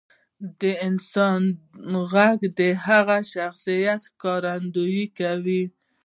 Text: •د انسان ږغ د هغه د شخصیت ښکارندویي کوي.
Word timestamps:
•د 0.61 0.63
انسان 0.87 1.41
ږغ 1.91 2.13
د 2.59 2.61
هغه 2.85 3.17
د 3.23 3.27
شخصیت 3.33 4.01
ښکارندویي 4.11 5.05
کوي. 5.19 5.63